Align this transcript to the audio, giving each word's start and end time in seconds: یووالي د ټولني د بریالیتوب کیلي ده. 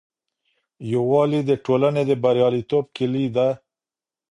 یووالي 0.91 1.41
د 1.49 1.51
ټولني 1.65 2.03
د 2.09 2.11
بریالیتوب 2.23 2.85
کیلي 2.97 3.25
ده. 3.35 3.47